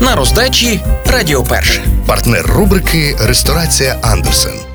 На 0.00 0.16
роздачі 0.16 0.80
Радіо 1.06 1.42
Перше. 1.42 1.84
Партнер 2.06 2.46
рубрики 2.46 3.16
Ресторація 3.20 3.98
Андерсен. 4.02 4.73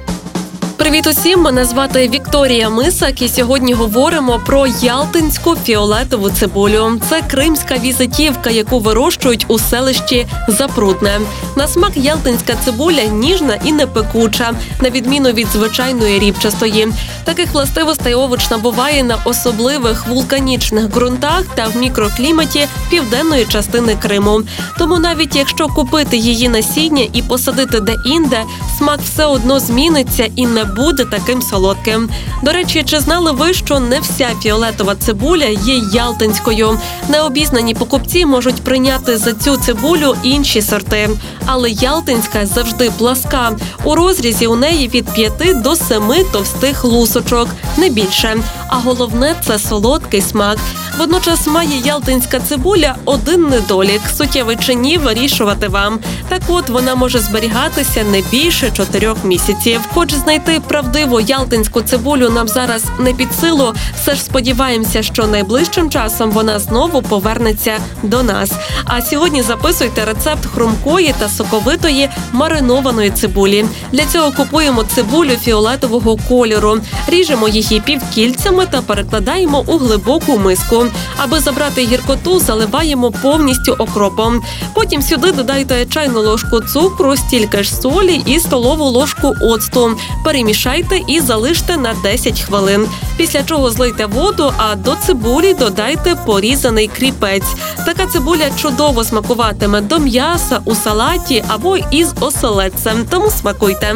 Привіт 0.80 1.08
усім! 1.08 1.42
Мене 1.42 1.66
звати 1.66 2.10
Вікторія 2.10 2.70
Мисак, 2.70 3.22
і 3.22 3.30
сьогодні 3.30 3.74
говоримо 3.74 4.40
про 4.46 4.68
ялтинську 4.68 5.56
фіолетову 5.56 6.30
цибулю. 6.30 7.02
Це 7.10 7.22
кримська 7.22 7.78
візитівка, 7.78 8.50
яку 8.50 8.80
вирощують 8.80 9.46
у 9.48 9.60
селищі 9.60 10.28
Запрудне. 10.48 11.22
На 11.56 11.68
смак 11.68 11.92
ялтинська 11.96 12.54
цибуля 12.66 13.04
ніжна 13.04 13.60
і 13.66 13.72
не 13.72 13.88
пекуча, 13.88 14.54
на 14.82 14.90
відміну 14.90 15.32
від 15.32 15.48
звичайної 15.48 16.20
рібчастої. 16.20 16.88
Таких 17.24 17.54
властивостей 17.54 18.14
овоч 18.14 18.50
набуває 18.50 19.04
на 19.04 19.18
особливих 19.26 20.08
вулканічних 20.08 20.90
ґрунтах 20.90 21.44
та 21.56 21.68
в 21.68 21.78
мікрокліматі 21.78 22.68
південної 22.90 23.46
частини 23.46 23.96
Криму. 23.96 24.42
Тому 24.78 25.00
навіть 25.00 25.36
якщо 25.36 25.68
купити 25.68 26.18
її 26.18 26.50
насіння 26.50 27.08
і 27.14 27.22
посадити 27.22 27.80
де-інде, 27.80 28.44
смак 28.78 29.00
все 29.04 29.26
одно 29.26 29.60
зміниться 29.60 30.30
і 30.36 30.46
не 30.48 30.69
буде 30.76 31.06
таким 31.06 31.42
солодким. 31.42 32.10
До 32.44 32.52
речі, 32.52 32.84
чи 32.84 33.00
знали 33.00 33.32
ви, 33.32 33.54
що 33.54 33.80
не 33.80 34.00
вся 34.00 34.30
фіолетова 34.44 34.96
цибуля 34.96 35.46
є 35.46 35.82
ялтинською? 35.94 36.80
Необізнані 37.10 37.74
покупці 37.74 38.26
можуть 38.26 38.64
прийняти 38.64 39.18
за 39.18 39.34
цю 39.34 39.58
цибулю 39.58 40.16
інші 40.24 40.62
сорти, 40.62 41.10
але 41.46 41.70
ялтинська 41.70 42.46
завжди 42.46 42.92
пласка. 42.98 43.52
У 43.84 43.96
розрізі 43.96 44.48
у 44.48 44.56
неї 44.56 44.88
від 44.88 45.10
5 45.14 45.62
до 45.62 45.76
7 45.76 46.02
товстих 46.32 46.84
лусочок, 46.84 47.48
не 47.78 47.90
більше. 47.90 48.38
А 48.68 48.76
головне 48.76 49.36
це 49.46 49.60
солодкий 49.60 50.22
смак. 50.22 50.58
Водночас 51.00 51.48
має 51.48 51.78
ялтинська 51.78 52.40
цибуля 52.40 52.96
один 53.06 53.48
недолік. 53.48 54.02
Суттєвий 54.18 54.58
чи 54.66 54.74
ні 54.74 54.98
вирішувати 54.98 55.68
вам. 55.68 56.00
Так 56.30 56.42
от 56.48 56.70
вона 56.70 56.96
може 56.96 57.20
зберігатися 57.20 58.04
не 58.04 58.22
більше 58.22 58.72
чотирьох 58.72 59.24
місяців. 59.24 59.82
Хоч 59.94 60.14
знайти 60.14 60.60
правдиву 60.68 61.20
ялтинську 61.20 61.82
цибулю 61.82 62.30
нам 62.30 62.48
зараз 62.48 62.84
не 63.00 63.14
під 63.14 63.34
силу. 63.34 63.74
Все 63.96 64.16
ж 64.16 64.24
сподіваємося, 64.24 65.04
що 65.04 65.28
найближчим 65.28 65.90
часом 65.90 66.32
вона 66.32 66.60
знову 66.60 67.02
повернеться 67.02 67.78
до 68.04 68.24
нас. 68.24 68.52
А 68.86 69.02
сьогодні 69.02 69.42
записуйте 69.42 70.06
рецепт 70.06 70.46
хрумкої 70.54 71.16
та 71.20 71.30
соковитої 71.30 72.10
маринованої 72.32 73.12
цибулі. 73.12 73.66
Для 73.92 74.06
цього 74.06 74.32
купуємо 74.32 74.84
цибулю 74.84 75.32
фіолетового 75.32 76.18
кольору, 76.30 76.80
ріжемо 77.10 77.48
її 77.48 77.80
півкільцями 77.80 78.66
та 78.66 78.82
перекладаємо 78.82 79.64
у 79.68 79.78
глибоку 79.78 80.38
миску. 80.38 80.86
Аби 81.18 81.40
забрати 81.40 81.82
гіркоту, 81.86 82.40
заливаємо 82.40 83.12
повністю 83.12 83.76
окропом. 83.78 84.42
Потім 84.74 85.02
сюди 85.02 85.32
додайте 85.32 85.86
чайну 85.86 86.22
ложку 86.22 86.60
цукру, 86.60 87.16
стільки 87.16 87.64
ж 87.64 87.76
солі 87.76 88.22
і 88.26 88.40
столову 88.40 88.86
ложку 88.86 89.34
оцту. 89.42 89.98
Перемішайте 90.26 91.02
і 91.08 91.20
залиште 91.20 91.78
на 91.78 91.94
10 92.04 92.42
хвилин. 92.42 92.88
Після 93.18 93.44
чого 93.44 93.70
злийте 93.70 94.06
воду, 94.06 94.54
а 94.58 94.76
до 94.76 94.96
цибулі 94.96 95.54
додайте 95.54 96.16
порізаний 96.26 96.88
кріпець. 96.88 97.56
Така 97.86 98.08
цибуля 98.08 98.50
чудово 98.62 99.04
смакуватиме 99.04 99.82
до 99.82 100.00
м'яса 100.00 100.60
у 100.66 100.76
салаті 100.76 101.44
або 101.48 101.78
із 101.78 102.14
оселедцем. 102.20 103.06
Тому 103.10 103.32
смакуйте. 103.32 103.96